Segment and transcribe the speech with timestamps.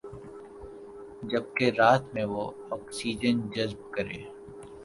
[1.29, 2.43] جبکہ رات میں وہ
[2.71, 4.23] آکسیجن جذب کرکے